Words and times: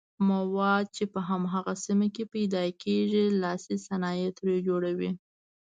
مواد 0.27 0.85
چې 0.95 1.03
په 1.13 1.19
هماغه 1.29 1.73
سیمه 1.85 2.07
کې 2.15 2.23
پیداکیږي 2.33 3.25
لاسي 3.41 3.75
صنایع 3.87 4.29
ترې 4.37 4.55
جوړوي. 4.67 5.11